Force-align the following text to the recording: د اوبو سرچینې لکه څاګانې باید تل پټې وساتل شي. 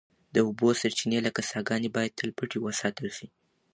د 0.33 0.35
اوبو 0.47 0.67
سرچینې 0.79 1.19
لکه 1.27 1.41
څاګانې 1.51 1.89
باید 1.95 2.15
تل 2.19 2.29
پټې 2.37 2.57
وساتل 2.61 3.07
شي. 3.17 3.27